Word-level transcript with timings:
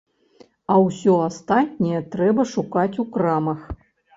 А 0.75 0.77
ўсё 0.85 1.13
астатняе 1.27 2.01
трэба 2.15 2.49
шукаць 2.55 2.99
у 3.05 3.07
крамах. 3.19 3.61